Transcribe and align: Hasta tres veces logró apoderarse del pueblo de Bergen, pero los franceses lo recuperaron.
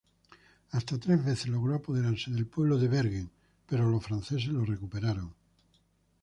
Hasta 0.71 0.99
tres 0.99 1.23
veces 1.23 1.47
logró 1.49 1.75
apoderarse 1.75 2.31
del 2.31 2.47
pueblo 2.47 2.79
de 2.79 2.87
Bergen, 2.87 3.29
pero 3.67 3.87
los 3.87 4.03
franceses 4.03 4.47
lo 4.47 4.65
recuperaron. 4.65 5.35